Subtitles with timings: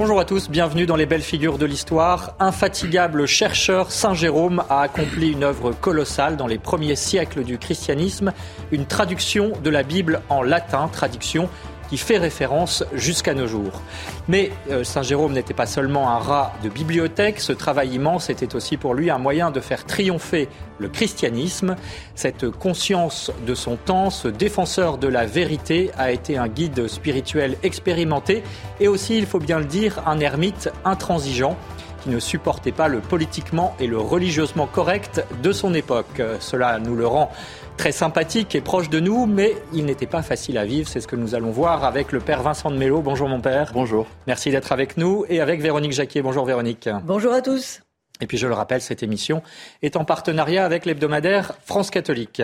[0.00, 2.36] Bonjour à tous, bienvenue dans les belles figures de l'histoire.
[2.38, 8.32] Infatigable chercheur, Saint Jérôme a accompli une œuvre colossale dans les premiers siècles du christianisme,
[8.70, 11.48] une traduction de la Bible en latin, traduction
[11.88, 13.82] qui fait référence jusqu'à nos jours.
[14.28, 18.54] Mais euh, Saint Jérôme n'était pas seulement un rat de bibliothèque, ce travail immense était
[18.54, 21.76] aussi pour lui un moyen de faire triompher le christianisme.
[22.14, 27.56] Cette conscience de son temps, ce défenseur de la vérité, a été un guide spirituel
[27.62, 28.42] expérimenté
[28.80, 31.56] et aussi, il faut bien le dire, un ermite intransigeant
[32.02, 36.22] qui ne supportait pas le politiquement et le religieusement correct de son époque.
[36.40, 37.30] Cela nous le rend
[37.78, 40.88] très sympathique et proche de nous, mais il n'était pas facile à vivre.
[40.88, 43.00] C'est ce que nous allons voir avec le père Vincent de Mello.
[43.00, 43.70] Bonjour mon père.
[43.72, 44.06] Bonjour.
[44.26, 46.20] Merci d'être avec nous et avec Véronique Jacquier.
[46.20, 46.88] Bonjour Véronique.
[47.04, 47.80] Bonjour à tous.
[48.20, 49.42] Et puis je le rappelle, cette émission
[49.80, 52.42] est en partenariat avec l'hebdomadaire France catholique.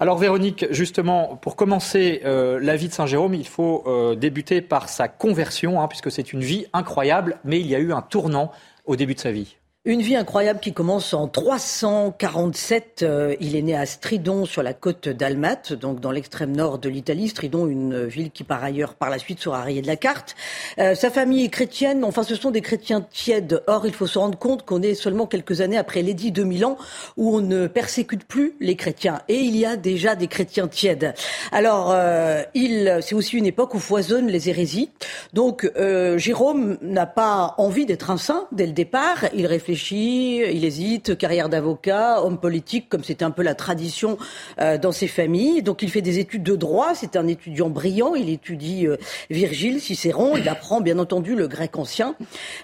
[0.00, 4.60] Alors Véronique, justement, pour commencer euh, la vie de Saint Jérôme, il faut euh, débuter
[4.60, 8.02] par sa conversion, hein, puisque c'est une vie incroyable, mais il y a eu un
[8.02, 8.52] tournant
[8.84, 9.56] au début de sa vie.
[9.86, 13.00] Une vie incroyable qui commence en 347.
[13.02, 16.88] Euh, il est né à Stridon, sur la côte d'Almate, donc dans l'extrême nord de
[16.88, 17.28] l'Italie.
[17.28, 20.36] Stridon, une ville qui par ailleurs, par la suite, sera rayée de la carte.
[20.78, 23.62] Euh, sa famille est chrétienne, enfin ce sont des chrétiens tièdes.
[23.66, 26.78] Or, il faut se rendre compte qu'on est seulement quelques années après l'édit de Milan,
[27.18, 29.20] où on ne persécute plus les chrétiens.
[29.28, 31.12] Et il y a déjà des chrétiens tièdes.
[31.52, 34.88] Alors, euh, il, c'est aussi une époque où foisonnent les hérésies.
[35.34, 35.70] Donc,
[36.16, 39.26] Jérôme n'a pas envie d'être un saint dès le départ.
[39.34, 44.18] Il réfléchit il hésite, carrière d'avocat, homme politique, comme c'était un peu la tradition
[44.60, 45.62] euh, dans ses familles.
[45.62, 48.96] Donc il fait des études de droit, c'est un étudiant brillant, il étudie euh,
[49.30, 52.14] Virgile, Cicéron, il apprend bien entendu le grec ancien.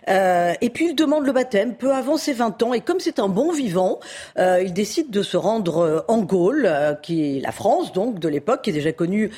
[0.09, 2.75] Euh, et puis il demande le baptême peu avant ses 20 ans.
[2.75, 4.01] Et comme c'est un bon vivant,
[4.39, 6.71] il décide de se rendre en Gaule,
[7.03, 9.31] qui est la France donc de l'époque, qui est déjà connue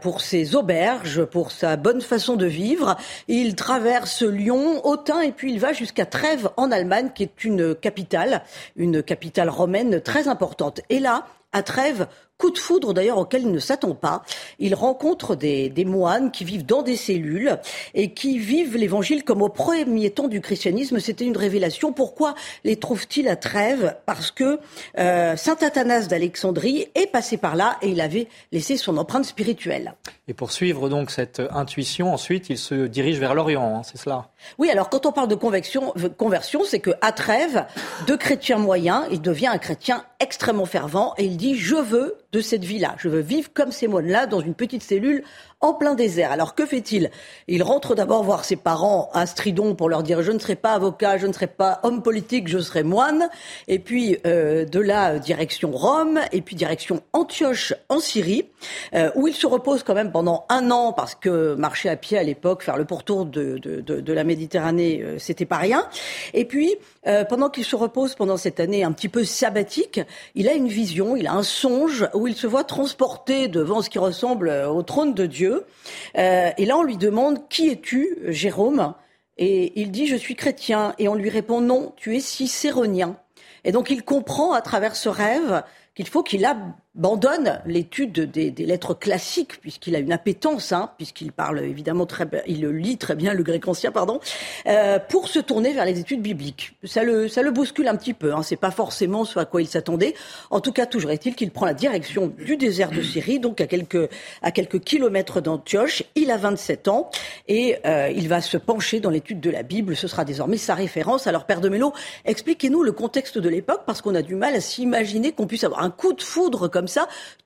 [0.00, 2.96] pour ses auberges, pour sa bonne façon de vivre.
[3.28, 7.74] Il traverse Lyon, Autun, et puis il va jusqu'à Trèves en Allemagne qui est une
[7.74, 8.42] capitale,
[8.76, 10.80] une capitale romaine très importante.
[10.88, 12.06] Et là, à Trèves,
[12.40, 14.22] coup de foudre d'ailleurs auquel il ne s'attend pas.
[14.58, 17.58] Il rencontre des, des, moines qui vivent dans des cellules
[17.94, 20.98] et qui vivent l'évangile comme au premier temps du christianisme.
[20.98, 21.92] C'était une révélation.
[21.92, 22.34] Pourquoi
[22.64, 23.96] les trouve-t-il à Trèves?
[24.06, 24.58] Parce que
[24.98, 29.94] euh, saint Athanas d'Alexandrie est passé par là et il avait laissé son empreinte spirituelle.
[30.26, 34.30] Et pour suivre donc cette intuition, ensuite il se dirige vers l'Orient, hein, c'est cela?
[34.58, 37.66] Oui, alors quand on parle de conversion, conversion c'est qu'à Trèves,
[38.06, 42.40] de chrétien moyen, il devient un chrétien extrêmement fervent et il dit je veux de
[42.40, 42.94] cette vie-là.
[42.98, 45.24] Je veux vivre comme ces moines-là dans une petite cellule
[45.60, 46.32] en plein désert.
[46.32, 47.10] Alors que fait-il?
[47.46, 50.72] Il rentre d'abord voir ses parents à Stridon pour leur dire je ne serai pas
[50.72, 53.28] avocat, je ne serai pas homme politique, je serai moine.
[53.68, 58.46] Et puis euh, de là direction Rome et puis direction Antioche en Syrie
[58.94, 62.18] euh, où il se repose quand même pendant un an parce que marcher à pied
[62.18, 63.60] à l'époque, faire le pourtour de,
[64.12, 65.86] la Méditerranée, euh, c'était pas rien.
[66.34, 70.00] Et puis euh, pendant qu'il se repose pendant cette année un petit peu sabbatique,
[70.34, 73.90] il a une vision, il a un songe où il se voit transporté devant ce
[73.90, 75.49] qui ressemble au trône de Dieu
[76.16, 78.94] euh, et là, on lui demande Qui es-tu, Jérôme?
[79.38, 80.94] Et il dit Je suis chrétien.
[80.98, 83.16] Et on lui répond Non, tu es cicéronien.
[83.64, 85.62] Et donc, il comprend à travers ce rêve
[85.94, 86.44] qu'il faut qu'il
[87.00, 92.68] abandonne l'étude des, lettres classiques puisqu'il a une appétence, hein, puisqu'il parle évidemment très, il
[92.68, 94.20] lit très bien le grec ancien, pardon,
[94.66, 96.74] euh, pour se tourner vers les études bibliques.
[96.84, 98.34] Ça le, ça le bouscule un petit peu.
[98.34, 100.12] Hein, c'est pas forcément ce à quoi il s'attendait.
[100.50, 103.66] En tout cas, toujours est-il qu'il prend la direction du désert de Syrie, donc à
[103.66, 104.10] quelques
[104.42, 106.02] à quelques kilomètres d'Antioche.
[106.16, 107.10] Il a 27 ans
[107.48, 109.96] et euh, il va se pencher dans l'étude de la Bible.
[109.96, 111.26] Ce sera désormais sa référence.
[111.26, 111.94] Alors, Père de Mello,
[112.26, 115.82] expliquez-nous le contexte de l'époque parce qu'on a du mal à s'imaginer qu'on puisse avoir
[115.82, 116.88] un coup de foudre comme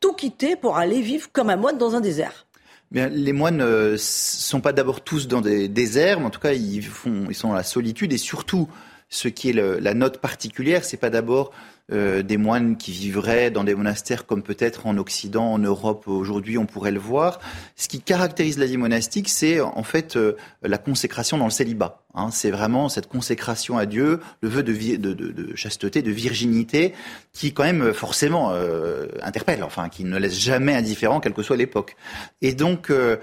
[0.00, 2.46] tout quitter pour aller vivre comme un moine dans un désert.
[2.90, 6.40] Bien, les moines ne euh, sont pas d'abord tous dans des déserts, mais en tout
[6.40, 8.68] cas, ils, font, ils sont dans la solitude et surtout,
[9.08, 11.52] ce qui est la note particulière, c'est pas d'abord
[11.92, 16.56] euh, des moines qui vivraient dans des monastères comme peut-être en Occident, en Europe aujourd'hui,
[16.56, 17.40] on pourrait le voir.
[17.76, 22.03] Ce qui caractérise la vie monastique, c'est en fait euh, la consécration dans le célibat.
[22.14, 22.30] Hein.
[22.30, 26.94] c'est vraiment cette consécration à Dieu, le vœu de, de, de, de, chasteté, de virginité,
[27.32, 31.56] qui quand même forcément euh, interpelle, enfin, qui ne laisse jamais indifférent, quelle que soit
[31.56, 31.96] l'époque.
[32.42, 33.16] Et donc, euh,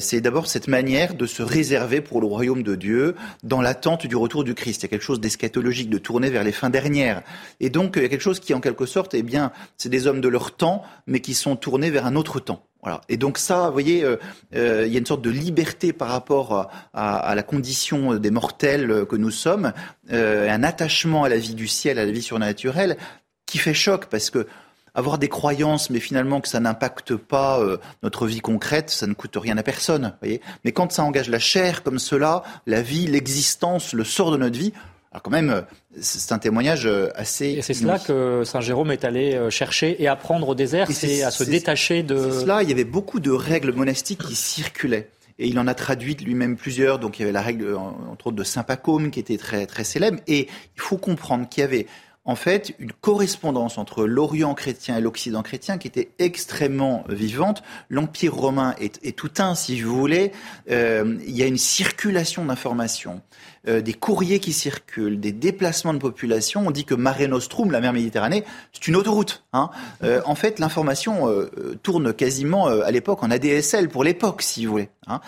[0.00, 4.16] c'est d'abord cette manière de se réserver pour le royaume de Dieu dans l'attente du
[4.16, 4.82] retour du Christ.
[4.82, 7.22] Il y a quelque chose d'eschatologique, de tourner vers les fins dernières.
[7.60, 10.06] Et donc, il y a quelque chose qui, en quelque sorte, eh bien, c'est des
[10.06, 12.66] hommes de leur temps, mais qui sont tournés vers un autre temps.
[12.86, 13.00] Voilà.
[13.08, 14.14] Et donc ça, vous voyez, euh,
[14.54, 19.06] euh, il y a une sorte de liberté par rapport à, la condition des mortels
[19.08, 19.72] que nous sommes,
[20.12, 22.96] euh, un attachement à la vie du ciel, à la vie surnaturelle,
[23.44, 24.46] qui fait choc parce que
[24.94, 27.60] avoir des croyances, mais finalement que ça n'impacte pas
[28.04, 30.14] notre vie concrète, ça ne coûte rien à personne.
[30.22, 34.36] Voyez mais quand ça engage la chair comme cela, la vie, l'existence, le sort de
[34.36, 34.72] notre vie,
[35.16, 35.64] alors quand même,
[35.98, 37.46] c'est un témoignage euh, assez.
[37.52, 41.22] Et c'est cela que Saint Jérôme est allé euh, chercher et apprendre au désert, c'est
[41.22, 42.18] à se détacher de.
[42.18, 42.62] C'est cela.
[42.62, 45.08] Il y avait beaucoup de règles monastiques qui circulaient.
[45.38, 46.98] Et il en a traduit lui-même plusieurs.
[46.98, 49.84] Donc il y avait la règle, entre autres, de Saint Pacôme, qui était très très
[49.84, 50.18] célèbre.
[50.26, 51.86] Et il faut comprendre qu'il y avait
[52.26, 57.62] en fait une correspondance entre l'Orient chrétien et l'Occident chrétien qui était extrêmement vivante.
[57.88, 60.32] L'Empire romain est, tout un, si vous voulez.
[60.70, 63.22] Euh, il y a une circulation d'informations.
[63.68, 66.64] Euh, des courriers qui circulent, des déplacements de population.
[66.66, 69.44] On dit que Mare Nostrum, la mer Méditerranée, c'est une autoroute.
[69.52, 69.70] Hein.
[70.04, 71.50] Euh, en fait, l'information euh,
[71.82, 74.88] tourne quasiment à l'époque en ADSL pour l'époque, si vous voulez.
[75.08, 75.20] Hein.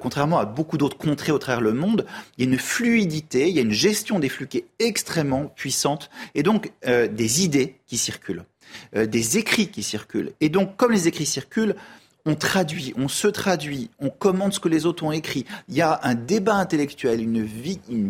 [0.00, 2.06] contrairement à beaucoup d'autres contrées au travers le monde,
[2.38, 5.46] il y a une fluidité, il y a une gestion des flux qui est extrêmement
[5.46, 8.44] puissante, et donc des idées qui circulent,
[8.94, 10.32] des écrits qui circulent.
[10.40, 11.76] Et donc, comme les écrits circulent,
[12.26, 15.46] on traduit, on se traduit, on commente ce que les autres ont écrit.
[15.68, 17.44] Il y a un débat intellectuel, une,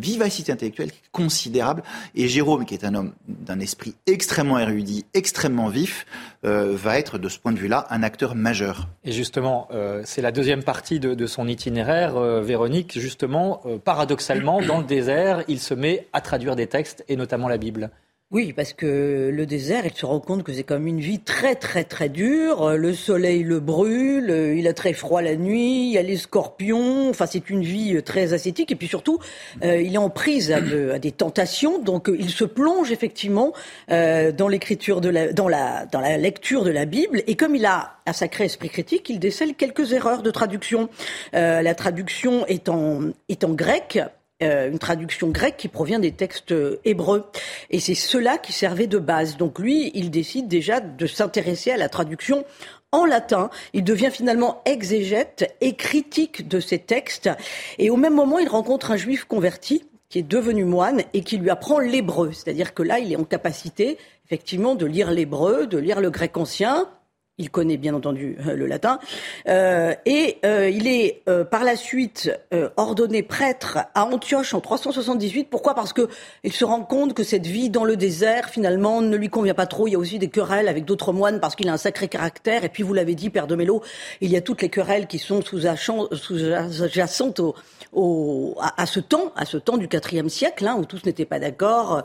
[0.01, 1.83] vivacité intellectuelle considérable.
[2.15, 6.07] Et Jérôme, qui est un homme d'un esprit extrêmement érudit, extrêmement vif,
[6.45, 8.89] euh, va être de ce point de vue-là un acteur majeur.
[9.05, 12.99] Et justement, euh, c'est la deuxième partie de, son itinéraire, euh, Véronique.
[12.99, 17.59] Justement, paradoxalement, dans le désert, il se met à traduire des textes, et notamment la
[17.59, 17.91] Bible.
[18.33, 21.55] Oui, parce que le désert, il se rend compte que c'est comme une vie très
[21.55, 22.77] très très dure.
[22.77, 27.09] Le soleil le brûle, il a très froid la nuit, il y a les scorpions.
[27.09, 28.73] Enfin, c'est une vie très ascétique.
[28.73, 29.21] Et puis surtout,
[29.63, 31.79] euh, il est en prise à, des tentations.
[31.79, 33.53] Donc, il se plonge effectivement
[33.93, 37.23] euh, dans l'écriture de la, dans la, dans la lecture de la Bible.
[37.29, 40.89] Et comme il a un sacré esprit critique, il décèle quelques erreurs de traduction.
[41.35, 44.01] Euh, la traduction est en, est en grec
[44.43, 47.25] euh, une traduction grecque qui provient des textes euh, hébreux.
[47.71, 49.39] Et c'est cela qui servait de base.
[49.39, 52.45] Donc lui, il décide déjà de s'intéresser à la traduction
[52.93, 53.49] en latin.
[53.73, 57.31] Il devient finalement exégète et critique de ces textes.
[57.79, 61.39] Et au même moment, il rencontre un juif converti qui est devenu moine et qui
[61.39, 62.33] lui apprend l'hébreu.
[62.33, 63.97] C'est-à-dire que là, il est en capacité,
[64.27, 66.89] effectivement, de lire l'hébreu, de lire le grec ancien,
[67.39, 68.99] il connaît bien entendu euh, le latin.
[69.47, 72.31] Euh, et euh, il est par la suite
[72.77, 75.49] ordonné prêtre à Antioche en 378.
[75.51, 75.75] Pourquoi?
[75.75, 76.09] Parce que
[76.45, 79.67] il se rend compte que cette vie dans le désert finalement ne lui convient pas
[79.67, 79.89] trop.
[79.89, 82.65] Il y a aussi des querelles avec d'autres moines parce qu'il a un sacré caractère.
[82.65, 83.83] Et puis vous l'avez dit, Père de Mélo,
[84.21, 87.55] il y a toutes les querelles qui sont sous-jacentes au,
[87.93, 91.39] au, à, ce temps, à ce temps du IVe siècle, hein, où tous n'étaient pas
[91.39, 92.05] d'accord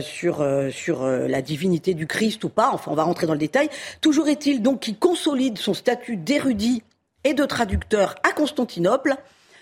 [0.00, 2.70] sur sur la divinité du Christ ou pas.
[2.72, 3.68] Enfin, on va rentrer dans le détail.
[4.00, 6.82] Toujours est-il donc qui consolide son statut d'érudit
[7.24, 9.16] et de traducteur à Constantinople.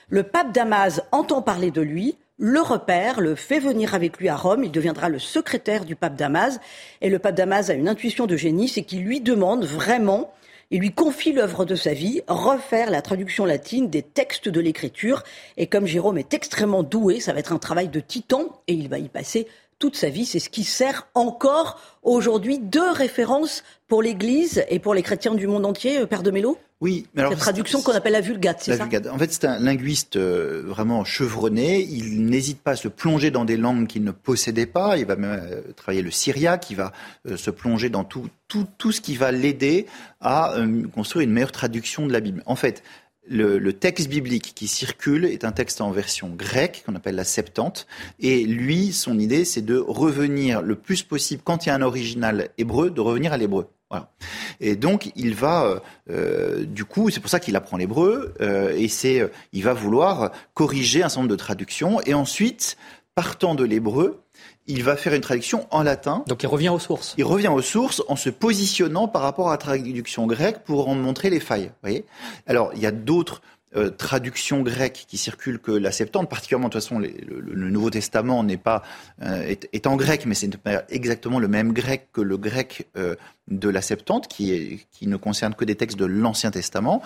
[0.09, 4.37] Le pape Damas entend parler de lui, le repère, le fait venir avec lui à
[4.37, 4.65] Rome.
[4.65, 6.59] Il deviendra le secrétaire du pape Damas.
[7.01, 10.33] Et le pape Damas a une intuition de génie, c'est qu'il lui demande vraiment,
[10.71, 15.23] il lui confie l'œuvre de sa vie, refaire la traduction latine des textes de l'écriture.
[15.57, 18.89] Et comme Jérôme est extrêmement doué, ça va être un travail de titan et il
[18.89, 19.47] va y passer
[19.81, 20.25] toute sa vie.
[20.25, 25.49] C'est ce qui sert encore aujourd'hui de référence pour l'Église et pour les chrétiens du
[25.49, 26.57] monde entier, euh, Père de Mélo?
[26.81, 28.85] Oui, mais alors, Cette traduction qu'on appelle la vulgate, c'est ça?
[28.85, 29.07] vulgate.
[29.09, 31.83] En fait, c'est un linguiste euh, vraiment chevronné.
[31.83, 34.97] Il n'hésite pas à se plonger dans des langues qu'il ne possédait pas.
[34.97, 36.71] Il va même euh, travailler le syriaque.
[36.71, 36.93] Il va
[37.35, 39.87] se plonger dans tout, tout, tout ce qui va l'aider
[40.21, 40.55] à
[40.95, 42.43] construire une meilleure traduction de la Bible.
[42.47, 42.83] En fait,
[43.31, 47.87] le, texte biblique qui circule est un texte en version grecque qu'on appelle la Septante.
[48.19, 51.83] Et lui, son idée, c'est de revenir le plus possible, quand il y a un
[51.83, 53.69] original hébreu, de revenir à l'hébreu.
[53.89, 54.13] Voilà.
[54.61, 58.73] Et donc il va, euh, euh, du coup, c'est pour ça qu'il apprend l'hébreu euh,
[58.77, 62.77] et c'est, il va vouloir corriger un certain nombre de traductions et ensuite,
[63.17, 64.23] partant de l'hébreu,
[64.67, 66.25] il va faire une traduction en latin.
[66.29, 67.15] Donc il revient aux sources.
[67.19, 70.95] Il revient aux sources en se positionnant par rapport à la traduction grecque pour en
[70.95, 71.73] montrer les failles.
[71.83, 72.05] Voyez
[72.47, 73.43] Alors il y a d'autres
[73.77, 78.43] euh, traduction grecque qui circule que la Septante, particulièrement de toute façon le, Nouveau Testament
[78.43, 78.83] n'est pas
[79.23, 80.51] euh, est, en grec, mais c'est
[80.89, 83.15] exactement le même grec que le grec euh,
[83.47, 87.01] de la Septante, qui, est, qui ne concerne que des textes de l'Ancien Testament,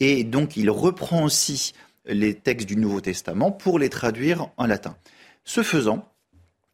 [0.00, 1.74] et donc il reprend aussi
[2.06, 4.96] les textes du Nouveau Testament pour les traduire en latin.
[5.44, 6.08] Ce faisant,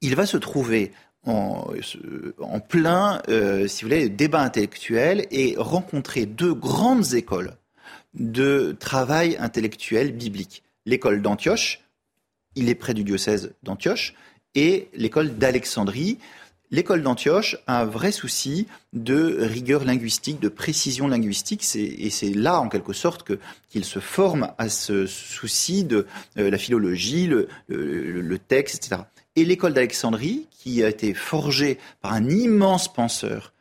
[0.03, 0.93] il va se trouver
[1.25, 1.73] en,
[2.69, 7.57] plein, si vous voulez, débat intellectuel et rencontrer deux grandes écoles
[8.15, 10.63] de travail intellectuel biblique.
[10.85, 11.81] L'école d'Antioche,
[12.55, 14.15] il est près du diocèse d'Antioche,
[14.55, 16.19] et l'école d'Alexandrie.
[16.71, 22.61] L'école d'Antioche a un vrai souci de rigueur linguistique, de précision linguistique, et c'est là,
[22.61, 23.33] en quelque sorte,
[23.69, 26.07] qu'il se forme à ce souci de
[26.39, 29.03] euh, la philologie, le, texte, etc.
[29.37, 33.53] Et l'école d'Alexandrie, qui a été forgée par un immense penseur,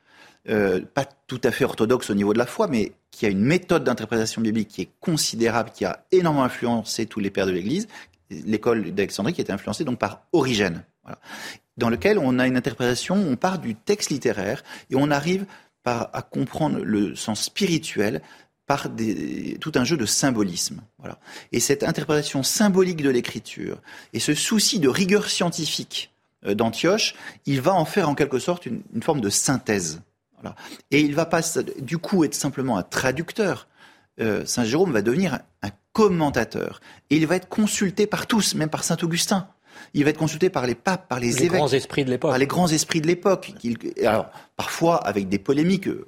[0.49, 3.43] euh, pas tout à fait orthodoxe au niveau de la foi, mais qui a une
[3.43, 7.87] méthode d'interprétation biblique qui est considérable, qui a énormément influencé tous les pères de l'Église,
[8.29, 10.83] l'école d'Alexandrie qui a été influencée donc par Origène,
[11.77, 15.45] dans lequel on a une interprétation, on part du texte littéraire et on arrive
[15.83, 18.21] à comprendre le sens spirituel
[18.71, 20.79] par des, tout un jeu de symbolisme.
[20.97, 21.19] Voilà.
[21.51, 23.81] Et cette interprétation symbolique de l'écriture
[24.13, 26.13] et ce souci de rigueur scientifique
[26.45, 29.99] euh, d'Antioche, il va en faire en quelque sorte une forme de synthèse.
[30.89, 31.41] Et il va pas
[31.79, 33.67] du coup être simplement un traducteur.
[34.21, 36.79] Euh, Saint Jérôme va devenir un commentateur.
[37.09, 39.49] Et il va être consulté par tous, même par Saint Augustin.
[39.93, 41.59] Il va être consulté par les papes, par les, les évêques.
[41.59, 42.31] Grands esprits de l'époque.
[42.31, 43.53] Par les grands esprits de l'époque.
[44.05, 46.07] Alors, parfois avec des polémiques euh,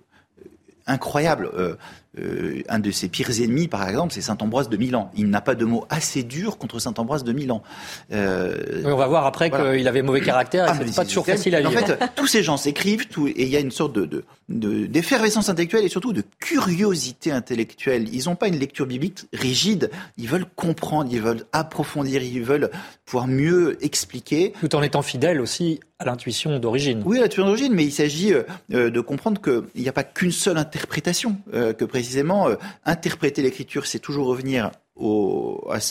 [0.88, 1.50] incroyables.
[1.54, 1.76] Euh,
[2.20, 5.10] euh, un de ses pires ennemis, par exemple, c'est Saint Ambroise de Milan.
[5.16, 7.64] Il n'a pas de mots assez durs contre Saint Ambroise de Milan.
[8.12, 10.66] Euh, on va voir après qu'il avait mauvais caractère.
[10.68, 11.70] Ah, c'est pas toujours facile à lire.
[11.70, 15.86] En fait, tous ces gens s'écrivent, et il y a une sorte de, d'effervescence intellectuelle
[15.86, 18.08] et surtout de curiosité intellectuelle.
[18.14, 19.90] Ils n'ont pas une lecture biblique rigide.
[20.18, 22.70] Ils veulent comprendre, ils veulent approfondir, ils veulent
[23.06, 24.54] pouvoir mieux expliquer.
[24.60, 27.02] Tout en étant fidèles aussi à l'intuition d'origine.
[27.06, 30.32] Oui, à l'intuition d'origine, mais il s'agit euh, de comprendre qu'il n'y a pas qu'une
[30.32, 34.72] seule interprétation, que précisément, euh, interpréter l'écriture, c'est toujours revenir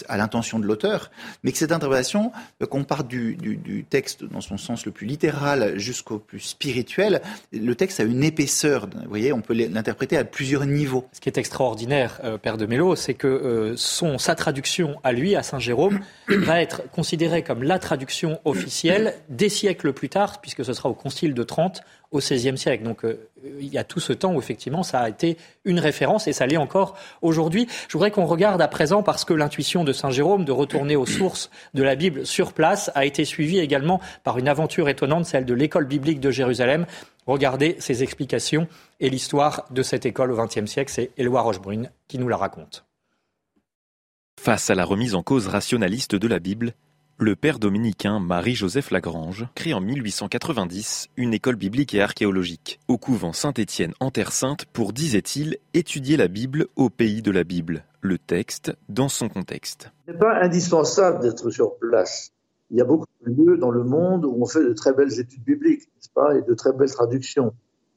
[0.09, 1.11] à, l'intention de l'auteur,
[1.42, 5.78] mais que cette interprétation, euh, qu'on parte du, texte dans son sens le plus littéral
[5.78, 8.88] jusqu'au plus spirituel, le texte a une épaisseur.
[8.95, 11.09] Vous voyez, on peut l'interpréter à plusieurs niveaux.
[11.12, 15.35] Ce qui est extraordinaire, euh, Père de Mello, c'est que son, sa traduction à lui,
[15.35, 20.62] à Saint Jérôme, va être considérée comme la traduction officielle des siècles plus tard, puisque
[20.62, 22.85] ce sera au Concile de Trente, au XVIe siècle.
[22.85, 23.28] Donc euh,
[23.61, 26.47] il y a tout ce temps où effectivement ça a été une référence et ça
[26.47, 27.66] l'est encore aujourd'hui.
[27.88, 31.07] Je voudrais qu'on regarde à présent parce que l'intuition de Saint Jérôme de retourner aux
[31.07, 35.45] sources de la Bible sur place a été suivie également par une aventure étonnante, celle
[35.45, 36.87] de l'école biblique de Jérusalem.
[37.26, 38.69] Regardez ses explications
[39.00, 40.92] et l'histoire de cette école au XXe siècle.
[40.92, 42.85] C'est Éloi Rochebrune qui nous la raconte.
[44.40, 46.75] Face à la remise en cause rationaliste de la Bible,
[47.22, 53.32] le père dominicain Marie-Joseph Lagrange crée en 1890 une école biblique et archéologique au couvent
[53.32, 58.18] Saint-Étienne en Terre Sainte pour, disait-il, étudier la Bible au pays de la Bible, le
[58.18, 59.92] texte dans son contexte.
[60.06, 62.32] Ce n'est pas indispensable d'être sur place.
[62.72, 65.20] Il y a beaucoup de lieux dans le monde où on fait de très belles
[65.20, 67.54] études bibliques, n'est-ce pas, et de très belles traductions.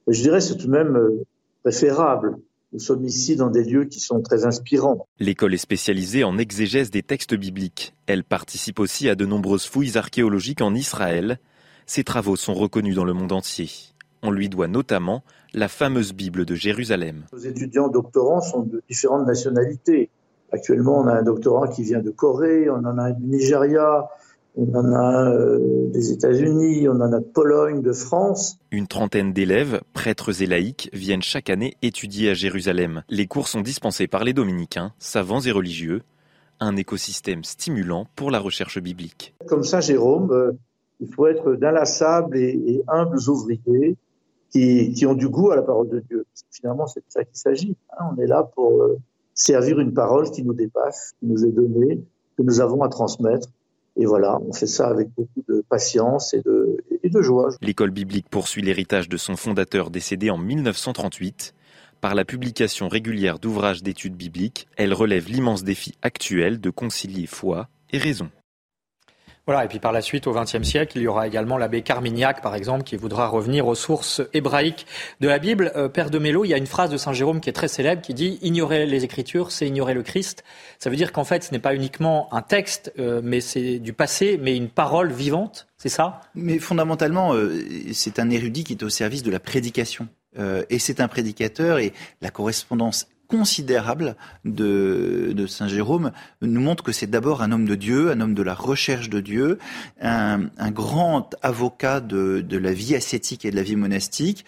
[0.08, 1.24] Je dirais c'est tout de même euh,
[1.64, 2.38] préférable
[2.74, 5.08] nous sommes ici dans des lieux qui sont très inspirants.
[5.20, 7.94] L'école est spécialisée en exégèse des textes bibliques.
[8.08, 11.40] Elle participe aussi à de nombreuses fouilles archéologiques en Israël.
[11.86, 13.70] Ses travaux sont reconnus dans le monde entier.
[14.24, 17.26] On lui doit notamment la fameuse Bible de Jérusalem.
[17.32, 20.10] Nos étudiants doctorants sont de différentes nationalités.
[20.52, 24.10] Actuellement, on a un doctorant qui vient de Corée, on en a un du Nigeria,
[24.58, 28.58] on en a euh, des États-Unis, on en a de Pologne, de France.
[28.72, 33.04] Une trentaine d'élèves, prêtres et laïcs, viennent chaque année étudier à Jérusalem.
[33.10, 36.02] Les cours sont dispensés par les dominicains, savants et religieux.
[36.60, 39.36] Un écosystème stimulant pour la recherche biblique.
[39.46, 40.54] Comme Saint Jérôme, euh,
[41.02, 43.98] il faut être d'inlassables et, humbles ouvriers
[44.52, 46.26] qui, ont du goût à la parole de Dieu.
[46.50, 47.76] Finalement, c'est de ça qu'il s'agit.
[47.92, 48.06] Hein.
[48.16, 48.98] On est là pour euh,
[49.34, 52.02] servir une parole qui nous dépasse, qui nous est donnée,
[52.38, 53.50] que nous avons à transmettre
[53.98, 57.50] et voilà, on fait ça avec beaucoup de patience et de, joie.
[57.62, 61.54] L'école biblique poursuit l'héritage de son fondateur décédé en 1938.
[62.02, 67.70] Par la publication régulière d'ouvrages d'études bibliques, elle relève l'immense défi actuel de concilier foi
[67.92, 68.30] et raison.
[69.48, 72.42] Voilà, et puis par la suite, au XXe siècle, il y aura également l'abbé Carmignac,
[72.42, 74.88] par exemple, qui voudra revenir aux sources hébraïques
[75.20, 75.72] de la Bible.
[75.76, 77.68] Euh, Père de Mello, il y a une phrase de Saint Jérôme qui est très
[77.68, 80.44] célèbre, qui dit Ignorer les Écritures, c'est ignorer le Christ.
[80.80, 83.94] Ça veut dire qu'en fait, ce n'est pas uniquement un texte, euh, mais c'est du
[83.94, 86.22] passé, mais une parole vivante, c'est ça?
[86.34, 87.54] Mais fondamentalement, euh,
[87.94, 90.08] c'est un érudit qui est au service de la prédication.
[90.70, 96.92] et c'est un prédicateur, et la correspondance considérable de, de Saint Jérôme nous montre que
[96.92, 99.60] c'est d'abord un homme de Dieu, un homme de la recherche de Dieu,
[100.02, 104.46] un, un grand avocat de, de la vie ascétique et de la vie monastique,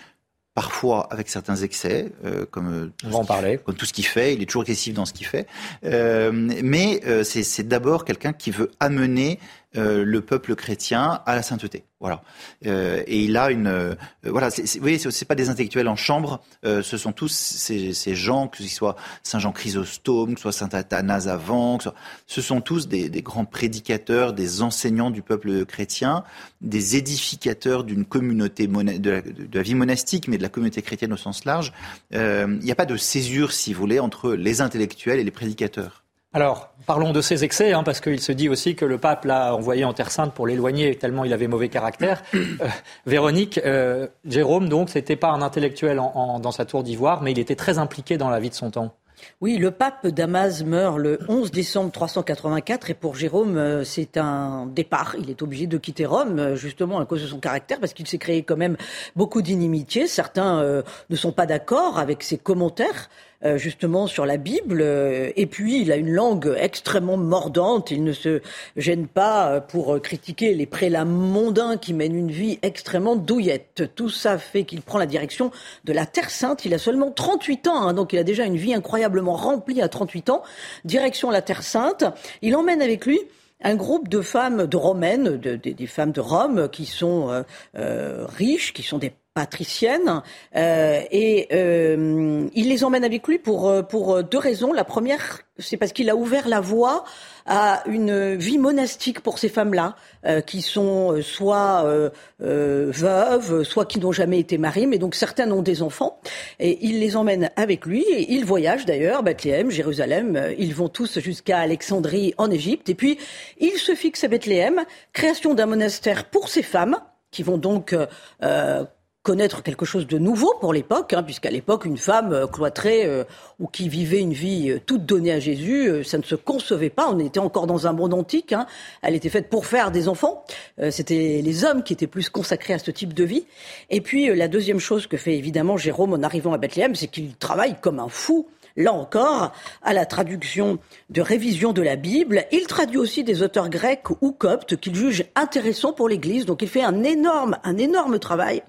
[0.57, 3.59] parfois avec certains excès, euh, comme, On va en parler.
[3.63, 4.33] comme tout ce qu'il fait.
[4.33, 5.45] Il est toujours excessif dans ce qu'il fait.
[5.83, 9.39] Euh, mais euh, c'est c'est d'abord quelqu'un qui veut amener
[9.75, 11.83] euh, le peuple chrétien à la sainteté.
[11.99, 12.21] Voilà.
[12.67, 14.49] Euh, et il a une, euh, voilà.
[14.51, 16.41] c'est- vous voyez, c'est pas des intellectuels en chambre.
[16.63, 20.51] euh, ce sont tous ces, gens, que ce soit Saint Jean Chrysostome, que ce soit
[20.51, 21.95] Saint Athanase avant, ce, soit-
[22.27, 26.23] ce sont tous des, des grands prédicateurs, des enseignants du peuple chrétien,
[26.61, 30.81] des édificateurs d'une communauté mona- de la, de la vie monastique, mais de la communauté
[30.81, 31.73] chrétienne au sens large.
[32.13, 35.31] Euh, Il n'y a pas de césure, si vous voulez, entre les intellectuels et les
[35.31, 36.03] prédicateurs.
[36.37, 39.55] Alors, parlons de ses excès, hein, parce qu'il se dit aussi que le pape l'a
[39.55, 42.21] envoyé en Terre Sainte pour l'éloigner, tellement il avait mauvais caractère.
[42.61, 42.67] Euh,
[43.07, 47.31] Véronique, euh, Jérôme, donc, c'était pas un intellectuel en- en- dans sa tour d'ivoire, mais
[47.31, 48.93] il était très impliqué dans la vie de son temps.
[49.41, 54.67] Oui, le pape Damas meurt le 11 décembre 384 et pour Jérôme, euh, c'est un
[54.67, 55.15] départ.
[55.19, 58.19] Il est obligé de quitter Rome, justement à cause de son caractère, parce qu'il s'est
[58.19, 58.77] créé quand même
[59.15, 60.05] beaucoup d'inimitiés.
[60.07, 63.09] Certains euh, ne sont pas d'accord avec ses commentaires.
[63.45, 68.03] Euh, justement sur la Bible euh, et puis il a une langue extrêmement mordante il
[68.03, 68.41] ne se
[68.75, 73.91] gêne pas euh, pour critiquer les prélats mondains qui mènent une vie extrêmement douillette.
[73.95, 75.51] Tout ça fait qu'il prend la direction
[75.85, 76.65] de la Terre Sainte.
[76.65, 79.87] Il a seulement 38 ans hein, donc il a déjà une vie incroyablement remplie à
[79.87, 80.41] 38 ans.
[80.85, 82.05] Direction la Terre Sainte.
[82.41, 83.19] Il emmène avec lui
[83.63, 87.43] un groupe de femmes de romaines, de- de- des femmes de Rome, qui sont
[87.75, 90.13] euh, riches, qui sont des patriciennes,
[90.55, 94.71] euh, et euh, il les emmène avec lui pour euh, pour deux raisons.
[94.73, 95.25] La première,
[95.59, 96.97] c'est parce qu'il a ouvert la voie
[97.45, 102.09] à une vie monastique pour ces femmes-là, euh, qui sont euh, soit euh,
[102.41, 106.19] euh, veuves, soit qui n'ont jamais été mariées, mais donc certaines ont des enfants,
[106.59, 110.89] et il les emmène avec lui, et ils voyagent d'ailleurs, Bethléem, Jérusalem, euh, ils vont
[110.89, 113.13] tous jusqu'à Alexandrie en Égypte, et puis
[113.59, 114.77] il se fixe à Bethléem,
[115.13, 116.97] création d'un monastère pour ces femmes,
[117.29, 118.07] qui vont donc euh,
[118.41, 118.85] euh,
[119.27, 123.25] connaître quelque chose de nouveau pour l'époque, hein, puisqu'à l'époque, une femme euh, cloîtrée euh,
[123.59, 127.09] ou qui vivait une vie euh, toute donnée à Jésus, ça ne se concevait pas.
[127.11, 128.53] On était encore dans un monde antique.
[128.53, 128.67] Hein.
[129.01, 130.45] Elle était faite pour faire des enfants.
[130.91, 133.45] C'était les hommes qui étaient plus consacrés à ce type de vie.
[133.89, 137.35] Et puis, la deuxième chose que fait évidemment Jérôme en arrivant à Bethléem, c'est qu'il
[137.35, 140.79] travaille comme un fou là encore, à la traduction
[141.09, 142.45] de révision de la Bible.
[142.51, 146.45] Il traduit aussi des auteurs grecs ou coptes qu'il juge intéressants pour l'Église.
[146.45, 148.63] Donc il fait un énorme, un énorme travail.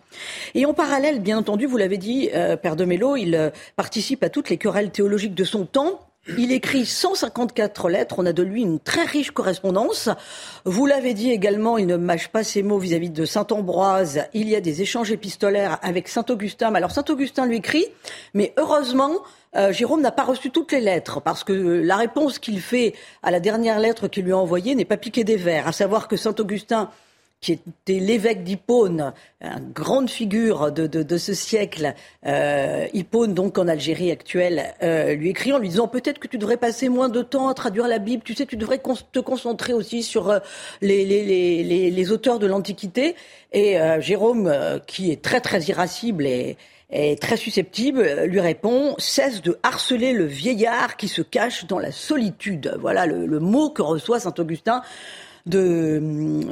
[0.54, 4.24] Et en parallèle, bien entendu, vous l'avez dit, euh, Père de Mello, il euh, participe
[4.24, 6.07] à toutes les querelles théologiques de son temps.
[6.36, 8.16] Il écrit 154 lettres.
[8.18, 10.10] On a de lui une très riche correspondance.
[10.64, 14.24] Vous l'avez dit également, il ne mâche pas ses mots vis-à-vis de Saint Ambroise.
[14.34, 16.74] Il y a des échanges épistolaires avec Saint Augustin.
[16.74, 17.86] Alors Saint Augustin lui écrit,
[18.34, 19.12] mais heureusement,
[19.56, 23.30] euh, Jérôme n'a pas reçu toutes les lettres parce que la réponse qu'il fait à
[23.30, 25.66] la dernière lettre qu'il lui a envoyée n'est pas piquée des vers.
[25.66, 26.90] À savoir que Saint Augustin
[27.40, 31.94] qui était l'évêque d'Hippone, une grande figure de, de, de ce siècle,
[32.26, 36.36] euh, Hippone donc en Algérie actuelle, euh, lui écrit en lui disant peut-être que tu
[36.36, 38.80] devrais passer moins de temps à traduire la Bible, tu sais, tu devrais
[39.12, 40.38] te concentrer aussi sur euh,
[40.80, 41.24] les, les,
[41.62, 43.14] les, les, auteurs de l'Antiquité.
[43.52, 46.56] Et euh, Jérôme, euh, qui est très très irascible et,
[46.90, 51.92] est très susceptible, lui répond cesse de harceler le vieillard qui se cache dans la
[51.92, 52.74] solitude.
[52.80, 54.82] Voilà le, le mot que reçoit saint Augustin
[55.48, 56.00] de,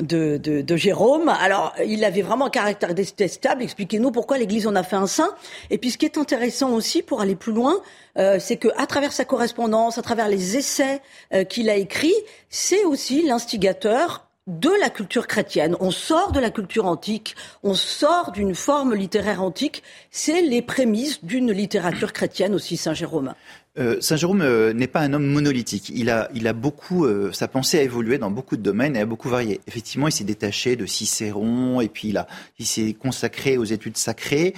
[0.01, 1.29] de, de, de Jérôme.
[1.29, 3.63] Alors, il avait vraiment un caractère détestable.
[3.63, 5.35] Expliquez-nous pourquoi l'Église en a fait un saint.
[5.71, 7.81] Et puis, ce qui est intéressant aussi, pour aller plus loin,
[8.19, 12.15] euh, c'est que à travers sa correspondance, à travers les essais euh, qu'il a écrits,
[12.49, 15.77] c'est aussi l'instigateur de la culture chrétienne.
[15.81, 19.83] On sort de la culture antique, on sort d'une forme littéraire antique.
[20.11, 23.35] C'est les prémices d'une littérature chrétienne aussi, Saint Jérôme.
[23.79, 25.91] Euh, Saint Jérôme euh, n'est pas un homme monolithique.
[25.95, 29.01] Il a, il a beaucoup, euh, sa pensée a évolué dans beaucoup de domaines et
[29.01, 29.61] a beaucoup varié.
[29.67, 32.27] Effectivement, il s'est détaché de Cicéron et puis il, a,
[32.59, 34.55] il s'est consacré aux études sacrées.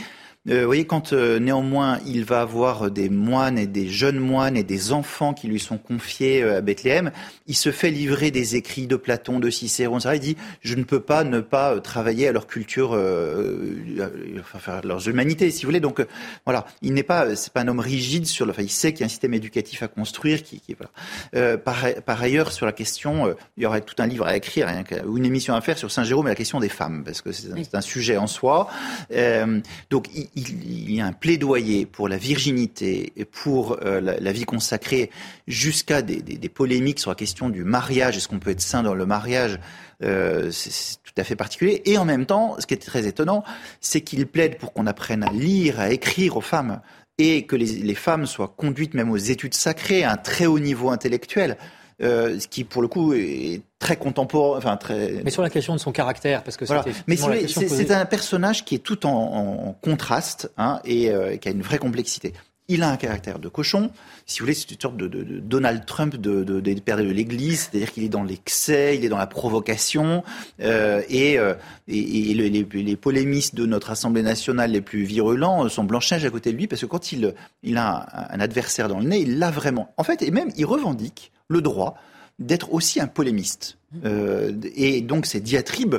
[0.49, 4.57] Euh, vous voyez, quand euh, néanmoins il va avoir des moines et des jeunes moines
[4.57, 7.11] et des enfants qui lui sont confiés euh, à Bethléem,
[7.47, 10.15] il se fait livrer des écrits de Platon, de Cicéron, etc.
[10.15, 14.09] Il dit je ne peux pas ne pas euh, travailler à leur culture, euh, euh,
[14.41, 15.81] enfin faire leurs humanités, si vous voulez.
[15.81, 16.07] Donc euh,
[16.45, 18.53] voilà, il n'est pas, c'est pas un homme rigide sur le.
[18.53, 20.43] Enfin, il sait qu'il y a un système éducatif à construire.
[20.43, 20.91] Qui, qui voilà.
[21.35, 24.37] Euh, par, par ailleurs, sur la question, euh, il y aurait tout un livre à
[24.37, 24.69] écrire
[25.07, 27.33] ou une émission à faire sur Saint Jérôme et la question des femmes, parce que
[27.33, 28.69] c'est un, un sujet en soi.
[29.13, 34.33] Euh, donc il, il- y a un plaidoyer pour la virginité et pour euh, la,
[34.33, 35.11] vie consacrée,
[35.47, 38.17] jusqu'à des, polémiques sur la question du mariage.
[38.17, 39.59] Est-ce qu'on peut être saint dans le mariage?
[40.03, 41.83] Euh, c'est tout à fait particulier.
[41.85, 43.45] Et en même temps, ce qui est très étonnant,
[43.81, 46.81] c'est qu'il plaide pour qu'on apprenne à lire, à écrire aux femmes.
[47.21, 50.91] et que les, femmes soient conduites même aux études sacrées à un très haut niveau
[50.91, 51.57] intellectuel,
[52.03, 55.21] euh, ce qui pour le coup est très contemporain, enfin très.
[55.25, 56.85] Mais sur la question de son caractère, parce que voilà.
[57.07, 61.63] Mais c'est un personnage qui est tout en, contraste hein, et euh, qui a une
[61.63, 62.33] vraie complexité.
[62.71, 63.91] Il a un caractère de cochon.
[64.27, 68.05] Si vous voulez, c'est une sorte de, Donald Trump de, de, de l'Église, c'est-à-dire qu'il
[68.05, 70.23] est dans l'excès, il est dans la provocation,
[70.61, 71.55] euh, et, euh,
[71.87, 76.53] et, les, les, polémistes de notre Assemblée nationale les plus virulents sont blanche à côté
[76.53, 79.39] de lui, parce que quand il, il a un, un adversaire dans le nez, il
[79.39, 79.95] l'a vraiment.
[79.97, 81.97] En fait, et même, il revendique le droit
[82.39, 83.79] d'être aussi un polémiste.
[84.05, 85.97] Euh, et donc, ces diatribes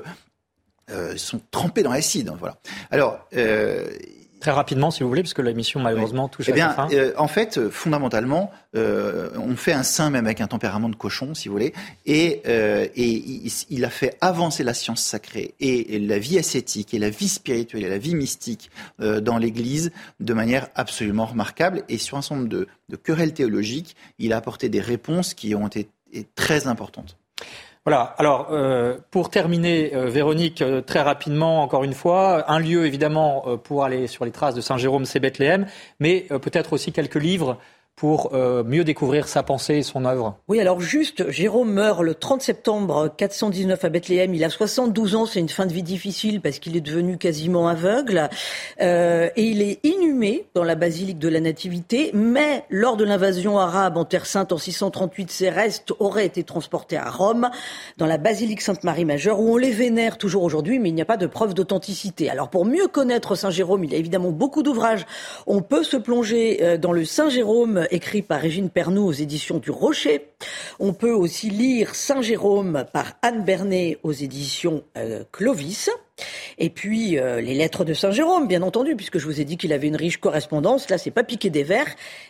[0.90, 2.32] euh, sont trempées dans l'acide.
[2.40, 2.58] Voilà.
[2.92, 3.90] Alors, euh,
[4.40, 6.90] Très rapidement, si vous voulez, parce que l'émission malheureusement touche eh à bien, sa fin.
[6.94, 11.34] Euh, en fait, fondamentalement, euh, on fait un saint même avec un tempérament de cochon,
[11.34, 11.74] si vous voulez,
[12.06, 13.24] et, euh, et
[13.70, 17.84] il, a fait avancer la science sacrée et, la vie ascétique et la vie spirituelle
[17.84, 18.70] et la vie mystique
[19.02, 21.84] euh, dans l'Église de manière absolument remarquable.
[21.90, 25.56] Et sur un certain nombre de, de querelles théologiques, il a apporté des réponses qui
[25.56, 25.90] ont été
[26.36, 27.18] très importantes.
[27.86, 28.14] Voilà.
[28.18, 33.58] Alors, euh, pour terminer, euh, Véronique, euh, très rapidement, encore une fois, un lieu évidemment
[33.64, 35.66] pour aller sur les traces de Saint Jérôme, c'est Bethléem,
[36.00, 37.58] mais peut-être aussi quelques livres
[38.00, 42.16] pour euh, mieux découvrir sa pensée et son œuvre Oui, alors juste, Jérôme meurt le
[42.16, 44.34] 30 septembre 419 à Bethléem.
[44.34, 47.68] Il a 72 ans, c'est une fin de vie difficile parce qu'il est devenu quasiment
[47.68, 48.30] aveugle.
[48.80, 53.60] Euh, et il est inhumé dans la basilique de la Nativité, mais lors de l'invasion
[53.60, 57.50] arabe en Terre Sainte en 638, ses restes auraient été transportés à Rome,
[57.98, 61.06] dans la basilique Sainte-Marie Majeure, où on les vénère toujours aujourd'hui, mais il n'y a
[61.06, 62.30] pas de preuve d'authenticité.
[62.30, 65.06] Alors pour mieux connaître Saint Jérôme, il y a évidemment beaucoup d'ouvrages.
[65.48, 69.58] On peut se plonger euh, dans le Saint Jérôme écrit par Régine Pernoud aux éditions
[69.58, 70.28] du Rocher.
[70.80, 75.90] On peut aussi lire Saint Jérôme par Anne Bernet aux éditions euh, Clovis.
[76.58, 79.58] Et puis euh, les lettres de Saint Jérôme, bien entendu, puisque je vous ai dit
[79.58, 80.90] qu'il avait une riche correspondance.
[80.90, 81.88] Là, c'est pas piqué des vers,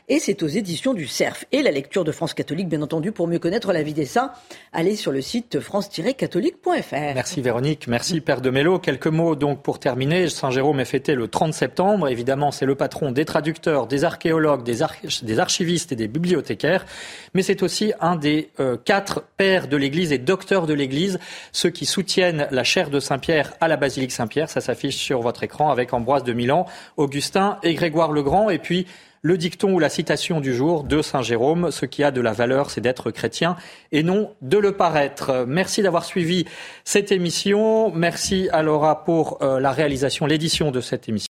[0.07, 1.45] et c'est aux éditions du Cerf.
[1.51, 4.31] Et la lecture de France catholique, bien entendu, pour mieux connaître la vie des saints,
[4.73, 7.13] allez sur le site france-catholique.fr.
[7.15, 8.79] Merci Véronique, merci Père de Mello.
[8.79, 10.29] Quelques mots donc pour terminer.
[10.29, 12.07] Saint Jérôme est fêté le 30 septembre.
[12.07, 14.79] Évidemment, c'est le patron des traducteurs, des archéologues, des,
[15.23, 16.85] des, archivistes et des bibliothécaires,
[17.33, 21.19] mais c'est aussi un des euh, quatre pères de l'Église et docteurs de l'Église,
[21.51, 24.49] ceux qui soutiennent la chair de Saint Pierre à la basilique Saint-Pierre.
[24.49, 28.51] Ça s'affiche sur votre écran avec Ambroise de Milan, Augustin et Grégoire le Grand.
[28.51, 28.85] Et puis,
[29.21, 32.31] le dicton ou la citation du jour de Saint Jérôme, ce qui a de la
[32.31, 33.57] valeur, c'est d'être chrétien
[33.91, 35.45] et non de le paraître.
[35.47, 36.45] Merci d'avoir suivi
[36.85, 37.91] cette émission.
[37.91, 41.29] Merci à Laura pour euh, la réalisation, l'édition de cette émission.